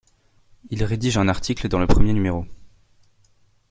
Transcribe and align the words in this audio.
Il 0.71 0.83
rédige 0.83 1.19
un 1.19 1.27
article 1.27 1.67
dans 1.67 1.77
le 1.77 1.85
premier 1.85 2.11
numéro. 2.11 2.47